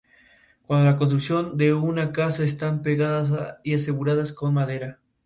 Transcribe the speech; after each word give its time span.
Cuando 0.65 0.85
la 0.89 0.97
construcción 0.97 1.57
de 1.59 1.75
una 1.75 2.11
casa, 2.11 2.43
están 2.43 2.81
pegadas 2.81 3.59
y 3.63 3.75
aseguradas 3.75 4.31
con 4.33 4.51
madera. 4.51 4.97